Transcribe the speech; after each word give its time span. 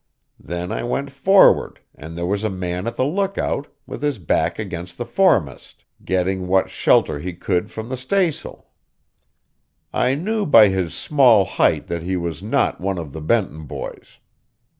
Then 0.39 0.71
I 0.71 0.81
went 0.81 1.11
forward, 1.11 1.79
and 1.93 2.17
there 2.17 2.25
was 2.25 2.43
a 2.43 2.49
man 2.49 2.87
at 2.87 2.95
the 2.95 3.05
lookout, 3.05 3.67
with 3.85 4.01
his 4.01 4.17
back 4.17 4.57
against 4.57 4.97
the 4.97 5.05
foremast, 5.05 5.85
getting 6.03 6.47
what 6.47 6.71
shelter 6.71 7.19
he 7.19 7.33
could 7.33 7.69
from 7.69 7.89
the 7.89 7.97
staysail. 7.97 8.65
I 9.93 10.15
knew 10.15 10.47
by 10.47 10.69
his 10.69 10.95
small 10.95 11.45
height 11.45 11.85
that 11.85 12.01
he 12.01 12.17
was 12.17 12.41
not 12.41 12.81
one 12.81 12.97
of 12.97 13.13
the 13.13 13.21
Benton 13.21 13.65
boys. 13.67 14.17